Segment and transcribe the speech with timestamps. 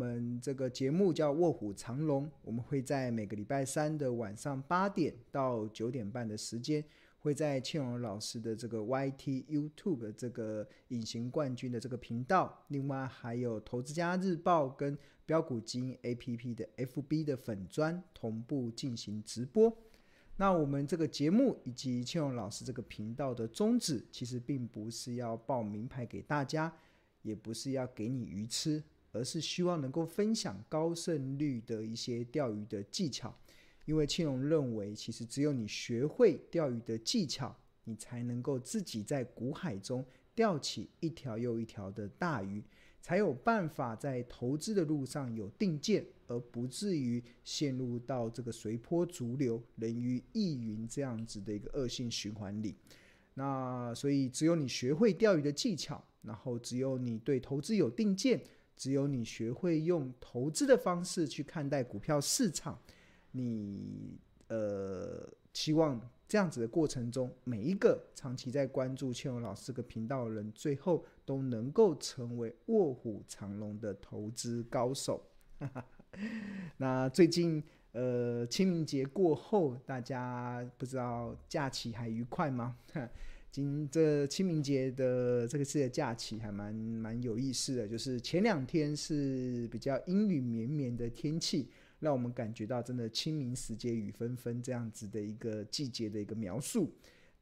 [0.00, 6.82] 我们这个节目叫《卧虎藏龙》，我们会在每个礼拜三的晚上八点到九点半的时间，
[7.18, 14.96] 会在庆荣老师的这个 YT YouTube 这个隐形冠军的这个频道，另外还有《投资家日报》跟
[15.26, 19.70] 标股金 APP 的 FB 的粉砖同步进行直播。
[20.38, 26.74] 那我们这个节目以及庆荣老师这个频道的宗旨，其实并不是要报名牌给大家，
[27.20, 28.82] 也不是要给你鱼吃，
[29.12, 33.34] 而是希望能够分享高胜率的一些钓鱼的技巧。
[33.86, 40.04] 因为庆荣认为，其实只有你学会钓鱼的技巧，你才能够自己在股海中
[40.34, 42.62] 钓起一条又一条的大鱼。
[43.02, 52.76] 才有办法在投资的路上有定见，而不至于陷入到这个随波逐流、人云亦云这样子的一个恶性循环里。
[53.32, 58.38] 那所以，只有你学会钓鱼的技巧，然后只有你对投资有定见，
[58.80, 62.80] 只有你学会用投资的方式去看待股票市场，
[63.32, 66.00] 你呃，期望。
[66.26, 75.22] 这样子的过程中，每一个长期在关注庆荣老师这个频道的人，最后都能够成为卧虎藏龙的投资高手。
[76.78, 82.78] 那最近呃清明节过后，大家不知道假期还愉快吗？
[83.50, 91.68] 今这清明节的这个次的假期还蛮蛮有意思的，就是前两天是比较阴雨绵绵的天气。
[92.00, 96.90] 让我们感觉到真的清明时节雨纷纷这样子的一个季节的一个描述。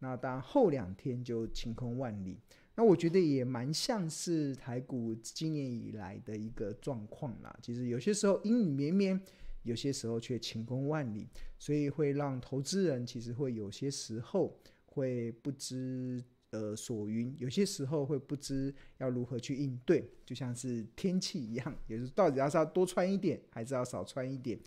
[0.00, 2.36] 那当然后两天就晴空万里。
[2.74, 7.56] 那我觉得也蛮像是台股今年以来的一个状况啦。
[7.62, 9.20] 其实有些时候阴雨绵绵，
[9.62, 16.24] 有些时候却晴空万里，所以会让投资人其实会有些时候会不知。
[16.50, 24.58] 呃，所云，有些时候会不知要如何去应对，就像是天气一样，也是到底要是要多穿一点，还是要少穿一点。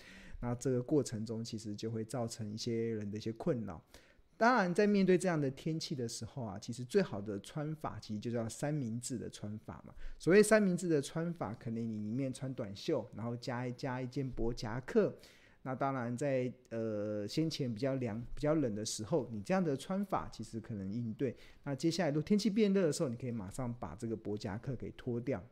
[0.42, 3.84] 那这个过程中，其实就会造成一些人的一些困扰。
[4.38, 9.92] 当然，在面对这样的天气的时候啊，其实最好的穿法，其实就叫三明治的穿法嘛。
[10.20, 15.18] 所谓三明治的穿法，可能你里面穿短袖，然后加一加一件薄夹克。
[15.64, 21.36] 那当然在，呃先前比较凉、比较冷的时候，你这样的穿法其实可能应对。
[21.64, 25.44] 那接下来，如果天气变热的时候，你可以马上把这个薄夹克给脱掉，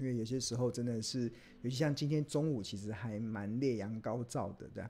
[0.00, 1.30] 因为有些时候真的是，
[1.62, 4.84] 尤其像今天中午，其实还蛮烈阳高照的，对。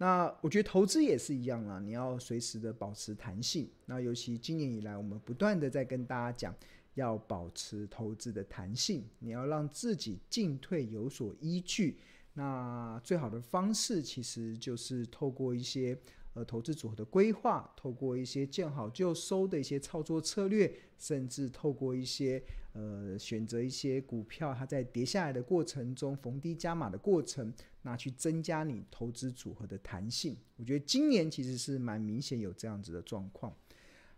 [0.00, 3.68] 那我觉得投资也是一样啦，你要随时的保持弹性。
[3.84, 6.54] 那尤其今年以来，我们不断的在跟大家讲，
[6.94, 11.98] 要保持投资的弹性，你要让自己进退有所依据。
[12.38, 15.98] 那最好的方式其实就是透过一些
[16.34, 22.40] 呃投资组合的规划，透过一些见好就收的一些操作策略，甚至透过一些
[22.74, 30.36] 呃选择一些股票，它在跌下来的过程中逢低加码的过程，那去增加你投资组合的弹性。
[30.58, 33.52] 我觉得今年其实是蛮明显有这样子的状况。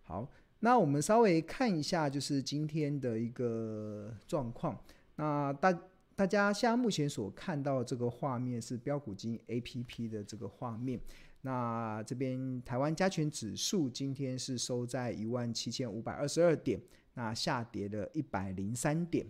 [0.02, 4.78] 好，那我们稍微看一下就是今天的一个状况。
[5.16, 5.72] 那大。
[6.20, 11.00] 大家现在目前所看到这个画面是标股金 APP 的这个画面。
[11.40, 16.78] 那这边台湾加权指数今天是收在一万七千五百二十二点，
[17.14, 19.26] 那下跌了一百零三点。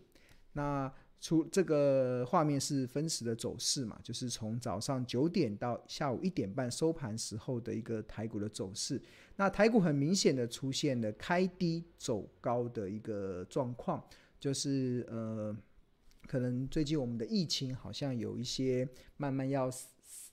[0.54, 9.00] 那出这个画面是分时的走势嘛，就是从早上九点到下午一点半收盘时候的一个台股的走势。
[9.36, 14.04] 那台股很明显的出现了开低走高的一个状况，
[14.40, 15.56] 就是呃。
[16.26, 19.70] 可能最近我们的疫情好像有一些慢慢要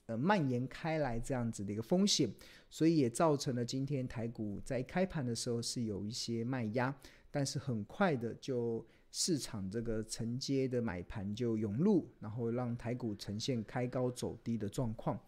[0.06, 2.30] 呃蔓延开来这样子的一个风险，
[2.70, 6.94] 所以也造成了今天台股在开盘的时候是有一些卖压，
[7.30, 15.18] 但是很快的就市场这个承接的买盘就涌入，然后让台股呈现开高走低的状况。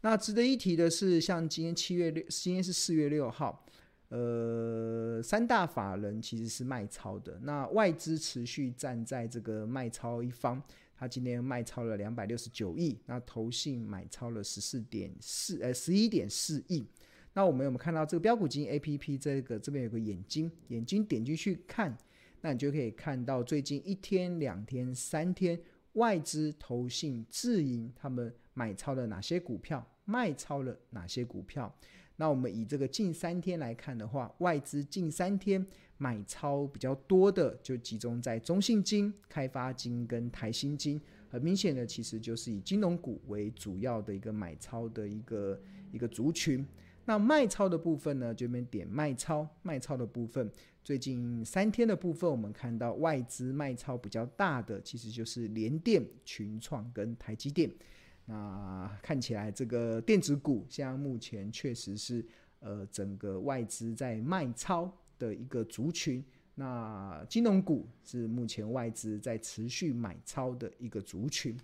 [0.00, 3.64] 那值得一提的是，像今天七月六，今天是四月六号。
[4.08, 10.62] 呃，三大法人其实是卖超的，那外资持续站在这个卖超一方，
[10.96, 16.86] 他今天卖超了两百六十九亿，那投信买超了十四点四，呃，十一点四亿。
[17.34, 21.94] 那我们有没有看到这个标股金 APP 这个这边有个眼睛，眼睛点进去看，
[22.40, 25.60] 那你就可以看到最近一天、两天、三天
[25.92, 31.72] 外资、投信、自营他们买超了哪些股票，卖超了哪些股票。
[32.20, 35.64] 那我们以这个近三天来看的话，外资近三天
[35.98, 41.00] 买超比较多的，就集中在中信金、开发金跟台新金。
[41.30, 45.60] 很明显的，其实就是以金融股为主要的一个买超的一个
[45.92, 46.66] 一个族群。
[47.04, 50.50] 那卖超的部分呢，这边点卖超，卖超的部分，
[50.82, 57.70] 最近三天的部分，我们看到外资卖超比较大的，其实就是联电、群创跟台积电。
[58.30, 62.22] 那看起来这个电子股现在目前确实是
[62.60, 66.22] 呃整个外资在卖超的一个族群。
[66.54, 71.56] 那金融股是目前外资在持续买超的一个族群。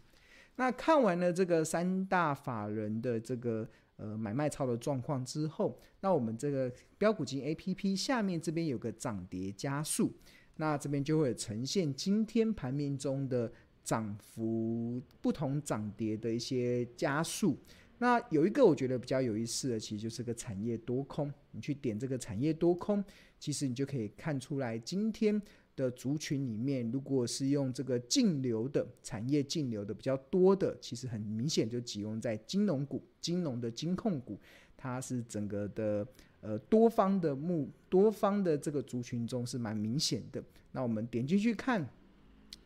[0.56, 10.14] 那看完了这个三大法人的这个呃买卖超的状况之后，那我们这个标股金 APP 下面这边有个涨跌加速，
[10.56, 13.52] 那这边就会呈现今天盘面中的
[13.84, 17.56] 涨幅不同涨跌的一些加速。
[17.98, 21.32] 那有一个我觉得比较有意思的，其实就是个产业多空。
[21.52, 23.02] 你去点这个产业多空，
[23.38, 25.40] 其实你就可以看出来，今天
[25.76, 34.38] 的族群里面，如果是用这个净流的产业净流的比较多的，其实很明显就集中在金融股、金融的金控股，
[34.76, 36.06] 它是整个的
[36.40, 40.42] 呃多方的目多方的这个族群中是蛮明显的。
[40.72, 41.88] 那我们点进去看，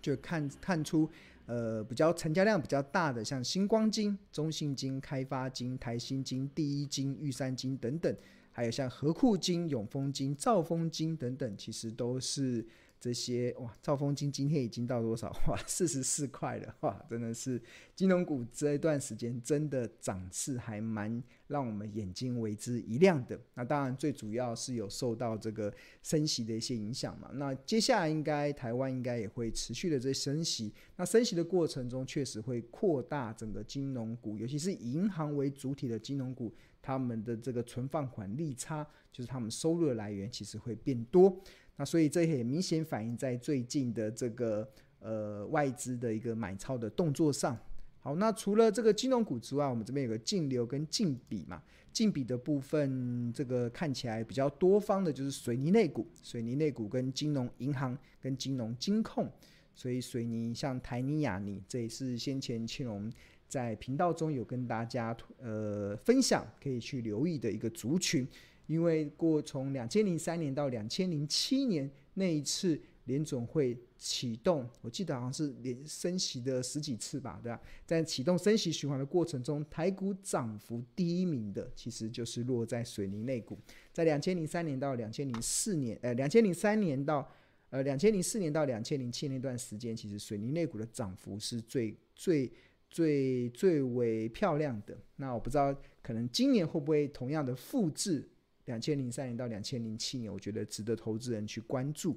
[0.01, 1.09] 就看看出。
[1.47, 8.15] 呃，比较成交量比较大的，像星光金、中信金、开发金、台新金、第一金、玉山金等等，
[8.53, 12.63] 还有像和库金、永丰金、兆丰金等等，其实都是。
[13.01, 15.31] 这些哇，兆丰金今天已经到多少？
[15.47, 16.75] 哇， 四十四块了！
[16.81, 17.61] 哇，真的是
[17.95, 23.41] 金融股这一段时间真的涨势还蛮让我们眼睛为之一亮的。
[23.55, 25.73] 那当然，最主要是有受到这个
[26.03, 27.31] 升息的一些影响嘛。
[27.35, 30.73] 那接下来应该台湾应该也会持续的在升息。
[30.97, 36.53] 那升息的过程中，确实会扩大整个金融股，尤其是银行为主体的金融股，
[36.83, 41.41] 他们的这个存放款利差，就是他们收入的来源，其实会变多。
[41.79, 44.69] 那所以这也明显反映在最近的这个
[45.01, 47.57] 呃外资的一个买超的动作上。
[48.01, 51.63] 好，那除了这个金融股之外，我们这边有个净流跟净比嘛。
[51.91, 59.29] 净比的部分，这个看起来比较多方的就是水泥类股，水泥类股跟金融银行跟金融金控。
[59.75, 63.11] 所以水泥像台泥、亚泥，这也是先前庆隆
[63.49, 68.27] 在频道中有跟大家呃分享，可以去留意的一个族群。
[68.69, 77.59] 因为过从两千零三年到两千零七年那一次联总会启动，我记得好像是连升息的十几次吧，对吧？
[77.87, 83.59] 在启动升息循环的过程中，台股涨幅第一名的其实就是落在水泥类股。
[83.91, 87.27] 在两千零三年到两千零四年，呃，两千零三年到
[87.71, 92.53] 呃两千零四年到两千零七年那段时间，其实水泥类股的涨幅是最最
[92.91, 94.95] 最最为漂亮的。
[95.17, 98.29] 那我不知道，可能今年会不会同样的复制？
[98.69, 102.17] 两千零三年到两千零七年，我觉得值得投资人去关注。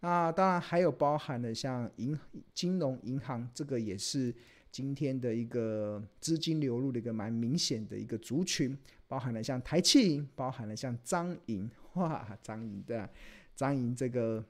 [0.00, 2.18] 那当然还有包含了像银
[2.54, 4.34] 金融银行，这个也是
[4.72, 8.76] 今天的一个资金流入的一个蛮明显的一个族群，
[9.06, 13.08] 包含了像台企银，包含了像张银，哇，张银的
[13.54, 14.42] 张银这个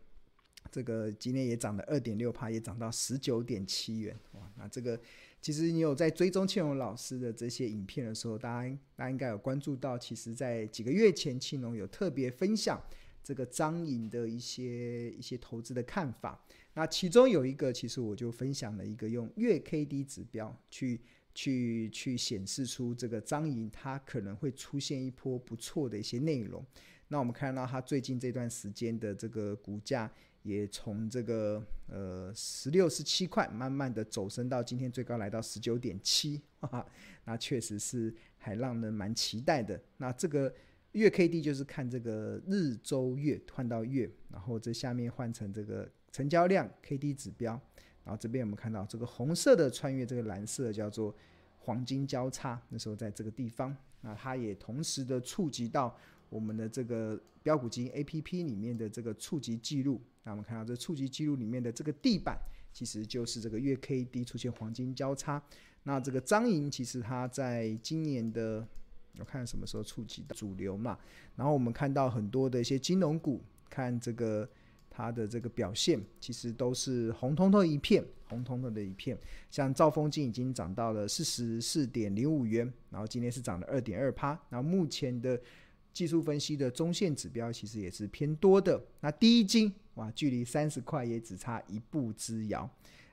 [0.70, 4.98] 这个今天也涨了二点六趴，也涨到十九点七元，哇，那这个。
[5.42, 12.78] 其实你有在追踪庆荣老师的这些影片的时候，大家大家应该有关注到，其实，在几个月前，庆荣有特别分享
[13.24, 16.44] 这个张颖的一些一些投资的看法。
[16.74, 21.00] 那其中有一个，其实我就分享了一个用月 K D 指标去
[21.34, 26.62] 去去显示出这个张颖它可能会出现一波不错的一些内容。
[27.08, 30.12] 那我们看到它最近这段时间的这个股价。
[30.42, 36.40] 也从这个呃十六十七块慢慢的走升到今天最高来到十九点七，
[37.24, 39.80] 那确实是还让人蛮期待的。
[39.98, 40.52] 那这个
[40.92, 47.52] 月 K D 就是看这个日周月换到月，然后这下面换成这个成交量 K D 指标，
[48.04, 51.14] 然后这边我们看到这个红色的穿越这个蓝色叫做
[51.58, 55.96] 黄金交叉，那时候在这个地方，那它也同时的触及到。
[56.30, 62.38] 我们的这个标股金 A P P 里面的这个触及记录，那我们看到这触及记录里面的这个地板，
[62.72, 65.42] 其实就是这个月 K D 出现黄金交叉。
[65.84, 68.66] 那这个彰银其实它在今年的，
[69.18, 70.98] 我看什么时候触及的主流嘛？
[71.36, 74.46] 然后我们看到很多的一些金融股，看这个
[74.90, 79.18] 它的这个表现，其实都是红彤彤一片，红彤彤的一片。
[79.50, 84.38] 像兆丰金已经涨到了四十四点零五元，然后今天是涨了二点二趴。
[84.50, 85.40] 然后目前的。
[85.92, 88.80] 技术分析的中线指标其实也是偏多的。
[89.00, 92.68] 那第一金哇，距离三十块也只差一步之遥。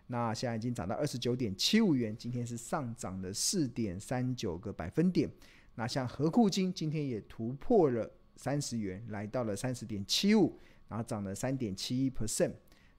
[0.08, 5.30] 那现在已经涨到二十九点七五元，今天是上涨了四点三九个百分点。
[5.76, 10.58] 那像合库金今天也突破了三十元，来到了三十点七五，
[10.88, 12.54] 然后涨了三点七一 percent。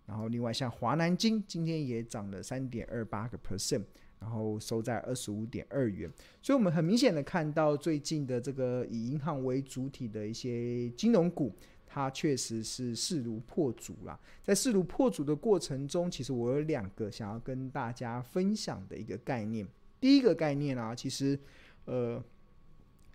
[0.05, 3.85] 然后另外像华南金今天也涨了三点二八个 percent。
[4.21, 6.11] 然后收在二十五点二元。
[6.43, 11.55] 所以，我们很明显的看到最近的这个以银行为主体的一些金融股，
[11.87, 14.19] 它确实是势如破竹啦。
[14.43, 19.67] 在势如破竹的过程中，其实我有两个想要跟大家分享的一个概念。
[20.01, 21.39] 第一个概念啊，其实
[21.85, 22.23] 呃，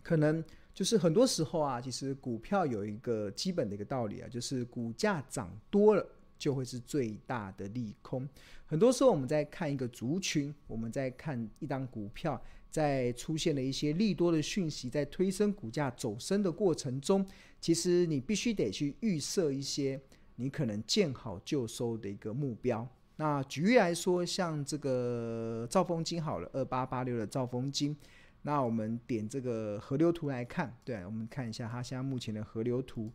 [0.02, 0.44] 可能。
[0.74, 6.04] 就是很多时候啊，其实股票有一个基本的一个道理啊，就是股价涨多了
[6.44, 8.28] 就会是最大的利空。
[8.66, 17.26] 很多时候我们在看一个族群，我们在看一档股票，在出现了一些利多的讯息，在推升股价走升的过程中，
[17.62, 19.98] 其实你必须得去预设一些
[20.36, 22.86] 你可能见好就收的一个目标。
[23.16, 27.96] 那举例来说，像这个兆丰金好了，二八八六的兆丰金。
[28.42, 33.10] 那我们点这个河流图来看，对，我们看一下它现在目前的河流图。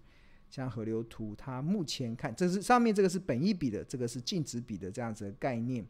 [0.51, 5.87] 像河流图，它目前看，这是上面这个是本一比的，这个是净值比的这样子的概念。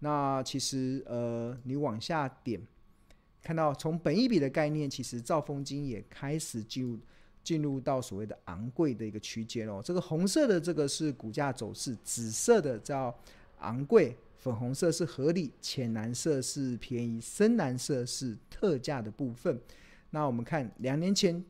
[0.00, 2.60] 那其实呃，你往下点，
[3.42, 6.98] 看到从本一比的概念，其实兆丰金也开始进入
[7.42, 9.82] 进入到所谓的昂贵的一个区间哦。
[9.84, 13.14] 这个红色的这个是股价走势，紫色的叫
[13.58, 14.16] 昂贵。
[14.38, 19.60] 粉红色是合理，浅蓝色是便宜，深蓝色是特价的部分。
[20.08, 21.44] 那我们看两年前、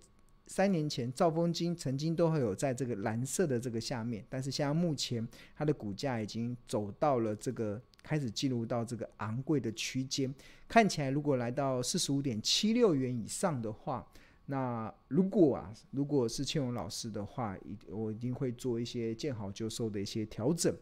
[0.51, 10.35] 三年前，兆丰金曾经都会有在这个蓝色的这个下面，但是现在目前它的股价已经走到了这个开始进入到这个昂贵的区间。
[10.67, 14.05] 看起来如果来到四十五点七六元以上的话，
[14.47, 20.77] 那如果啊，如果是庆荣老师的话，一我一定会做一些见好就收的一些调整。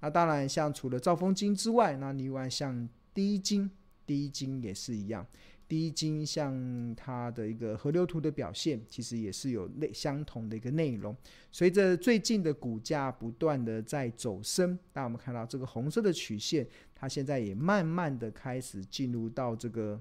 [0.00, 3.70] 那当然，像除了兆丰金之外，那另外像第一金，
[4.04, 5.24] 第一金也是一样。
[5.72, 11.16] 第一金像它的一个河流图的表现，其实也是有类相同的一个内容。
[11.50, 19.98] 随着最近的股价不断的在走升，那我们看到这个红色的曲线，它现在也慢慢的开始进入到这个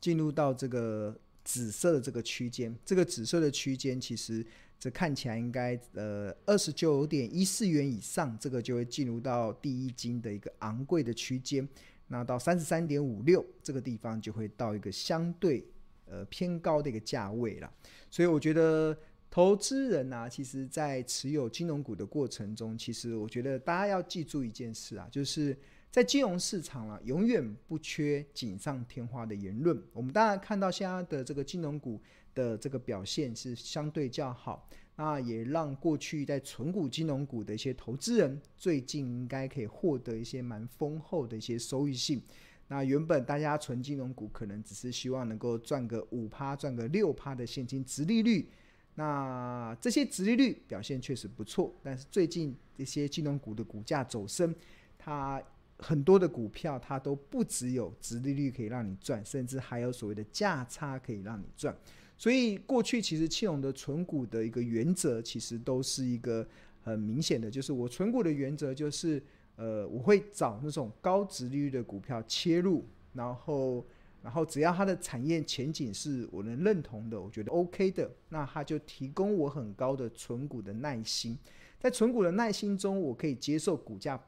[0.00, 2.74] 进入到这个紫色的这个区间。
[2.86, 4.42] 这个紫色的区间其实。
[4.80, 11.68] 这看起来应该呃二十九点一四元以上，这个就会进入到第一金的一个昂贵的区间。
[12.08, 15.64] 那到三十三点五六这个地方就会到一个相对
[16.06, 17.72] 呃偏高的一个价位了。
[18.10, 18.96] 所以我觉得
[19.30, 25.56] 投资人啊，其实在持有金融股的过程中，其实我觉得大家要记住一件事啊，就是
[25.90, 29.80] 在金融市场啊，永远不缺锦上添花的言论。
[29.92, 32.00] 我们当然看到现在的这个金融股。
[32.34, 34.68] 的这个表现是相对较好，
[35.00, 42.20] 那也让过去在存股金融股的一些投资人，最近应该可以获得一些蛮丰厚的一些收益性。
[42.66, 48.50] 那原本大家存金融股，可能只是希望能够赚个五趴、赚个六趴的现金殖利率，
[48.96, 51.72] 那这些殖利率表现确实不错。
[51.80, 54.52] 但是最近一些金融股的股价走升，
[54.98, 55.40] 它
[55.78, 61.72] 很多的股票它都不只有殖利率可以让你赚，甚至还有所谓的价差可以让你赚。
[62.18, 66.44] 所以过去其实庆隆的存股的一个原则，其实都是一个
[66.82, 69.22] 很明显的，就是我存股的原则就是，
[69.54, 73.86] 呃，我会找那种高殖利率的股票切入，然后，
[74.20, 81.38] 然后只要它的产业前景是我能认同的，我觉得 OK 的，那它就提供我很高的存股的耐心，
[81.78, 84.20] 在存股的耐心中，我可以接受股价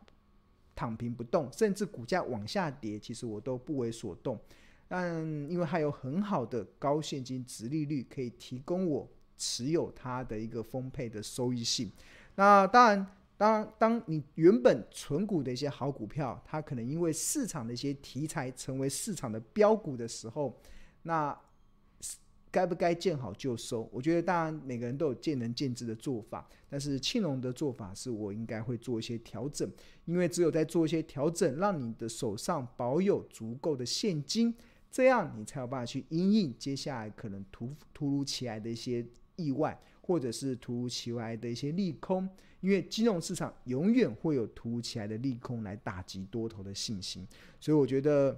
[0.76, 4.38] 躺平不动，甚至股价往下跌，其实我都不为所动。
[4.92, 11.88] 但因为它有很好的高现金值利率，可以提供我持有它的一个丰沛的收益性。
[12.34, 13.06] 那当然，
[13.36, 20.60] 当当你原本存股的一些好股票，它可能因为市场的一些题材成为市场的标股的时候，
[21.02, 21.38] 那
[22.50, 23.88] 该不该见好就收？
[23.92, 29.70] 我觉得当然每个人都有见仁见智的做法，但是庆隆的做法是我应该会做一些调整，
[30.04, 34.52] 因为只有在做一些调整，让你的手上保有足够的现金。
[34.90, 39.06] 这样你才有办法去因应接下来可能突突如其来的一些
[39.36, 42.28] 意外，或者是突如其来的一些利空，
[42.60, 47.26] 因为金融市场永远会有突如其来的利空来打击多头的信心。
[47.60, 48.36] 所以我觉得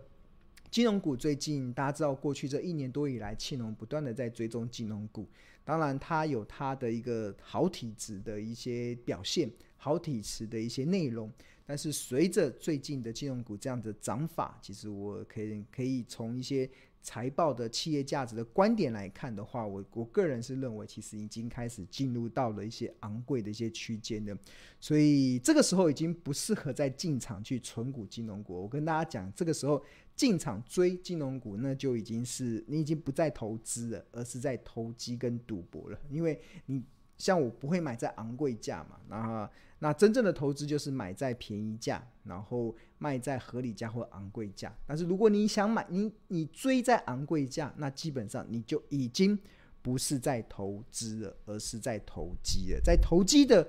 [0.71, 5.26] 金融股最近大家知道，过去这一年多以来，庆隆不断的在追踪金融股，
[5.64, 11.32] 当然它有它的一个好体质的一些表现，好体质的一些内容。
[11.64, 16.69] 但是随着最近的金融股这样的涨法，其实我可以可以从一些
[17.00, 24.37] 财报的企业价值的观点来看的话，我我个人是认为，其实已经开始进入到了一些昂贵的一些区间的，
[24.81, 28.54] 所以这个时候已经不适合再进场去存股金融股。
[28.61, 29.83] 我跟大家讲，这个时候
[30.14, 36.83] 进场追金融股，那就已经是你已经不再投资了，而是在投机跟赌博了，因为你。
[37.22, 39.48] 像我不会买在昂贵价嘛，然后
[39.78, 44.76] 那真正的投资就是买在便宜价，然后卖在合理价或昂贵价。
[44.84, 49.38] 但是如果你想买，你你追在昂贵价，那基本上你就已经
[49.82, 52.80] 不是在投资了，而是在投机了。
[52.82, 53.68] 在投机的，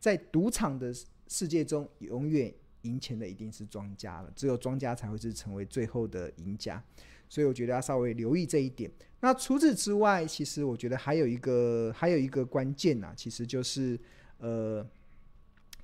[0.00, 0.90] 在赌场的
[1.26, 2.50] 世界中，永远
[2.82, 6.82] 赢钱的一定是庄家了，只有庄家才会是成为最后的赢家。
[7.28, 8.90] 所以我觉得要稍微留意这一点。
[9.20, 13.98] 那除此之外，其实我觉得还有一个还有一个关键呐、啊，其实就是
[14.38, 14.86] 呃，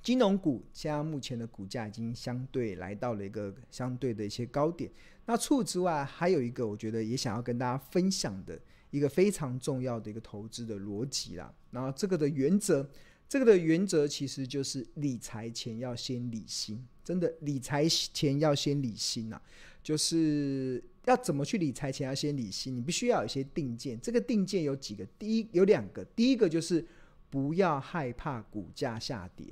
[0.01, 4.89] 金融股现在目前的股价已经相对来到了一个相对的一些高点。
[5.25, 8.57] 那除此之外，还有一个我觉得也想要跟大家分享的
[8.89, 11.53] 一个非常重要的一个投资的逻辑啦。
[11.71, 12.89] 然后这个的原则，
[13.27, 19.41] 这个的原则其实就是理财前要先理心，真的理财前要先理心呐、啊，
[19.83, 20.81] 就是。
[21.05, 23.99] 要怎么去理财前要先理性，你必须要有一些定见。
[23.99, 25.05] 这个定见有几个？
[25.17, 26.85] 第一有两个，第一个就是
[27.29, 29.45] 不要害怕股价下跌。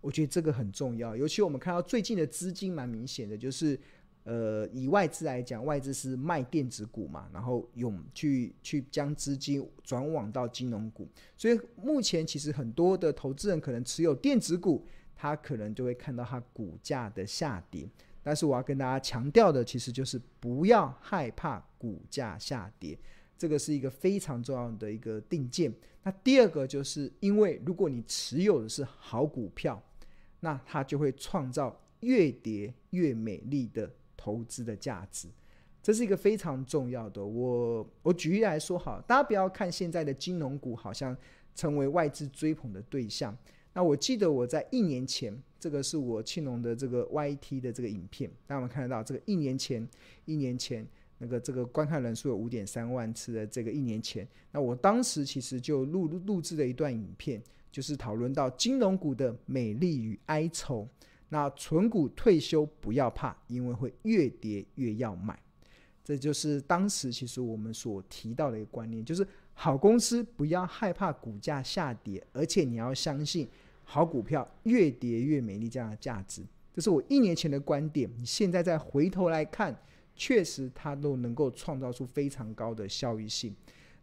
[0.00, 3.78] 我觉得这个很重要，尤其我们看到最近的资金蛮明显的，就是
[4.22, 11.08] 呃，以外资来讲，外资是卖电子股嘛，然后用去去将资金转往到金融股。
[11.36, 14.86] 所以目前其实很多的投资人可能持有电子股，
[15.16, 17.88] 他可能就会看到它股价的下跌。
[18.26, 22.98] 但是我要跟大家强调的，其实就是不要害怕股价下跌，
[23.38, 25.72] 这个是一个非常重要的一个定见。
[26.02, 29.80] 那第二个就是，因为如果你持有的是好股票，
[30.40, 35.28] 那它就会创造越跌越美丽的投资的价值，
[35.80, 37.24] 这是一个非常重要的。
[37.24, 41.16] 我我举例来说好，大家不要看现在的金融股好像
[41.54, 43.38] 成为外资追捧的对象。
[43.76, 49.02] 那我记得我在一年前，这个是我庆隆的这个 YT 的这个影片，大家们看得到？
[49.02, 49.86] 这个一年前，
[50.24, 50.86] 一年前
[51.18, 60.88] 那个这个观看人数有五点三万次的这个一年前，那我当时其实就录录制了一段影片，就是讨论到金融股的美丽与哀愁。
[61.28, 65.38] 那存股退休不要怕，因为会越跌越要买。
[66.02, 73.46] 这就是当时其实我们所提到的一个观念，就是好公司不要害怕股价下跌，而且你要相信。
[73.88, 78.10] 好股票越跌越美丽，这样的价值，这是我一年前的观点。
[78.18, 79.74] 你现在再回头来看，
[80.16, 83.54] 确实它都能够创造出非常高的效益性。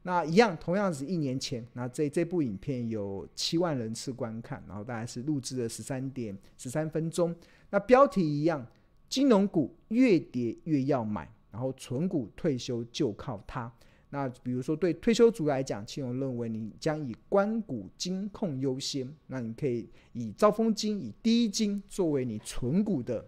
[0.03, 7.35] 那一样，同样是一年前，那这这部影片有七万人次观看，然后大概是录制了十三点十三分钟。
[7.69, 8.65] 那标题一样，
[9.09, 13.71] 金融股越跌越要买，然后存股退休就靠它。
[14.13, 23.25] 那比如说，对退休族来讲，青荣认为你将以关谷金控优先，那你可以以兆丰金、以第一金作为你存股的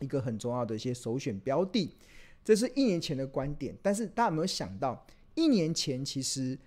[0.00, 1.94] 一个很重要的一些首选标的。
[2.44, 6.58] 这是一年前的观点，但是大家有没有想到，一年前其实？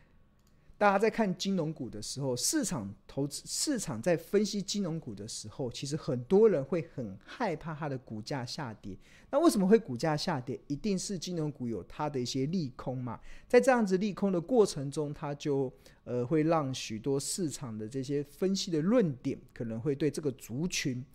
[0.82, 8.98] 大家在看金融股的时候，市场投资市场在分析金融股的时候，其实很多人会很害怕它的股价下跌。
[9.30, 10.60] 那为什么会股价下跌？
[10.66, 13.20] 一定是金融股有它的一些利空嘛。
[13.48, 15.72] 在这样子利空的过程中，它就
[16.04, 21.06] 呃会让许多市场的这些分析的论点可能会对这个族群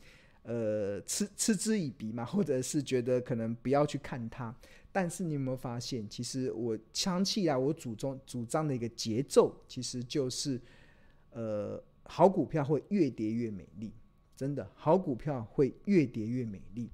[0.44, 4.54] 呃嗤嗤之以鼻嘛，或者是觉得可能不要去看它。
[4.96, 10.58] 但是你有没有发现，其实我长期以来我主张主张的一个节奏，其实就是，
[11.32, 13.92] 呃，好股票会越跌越美丽，
[14.34, 16.88] 真的，好股票会越跌越美丽。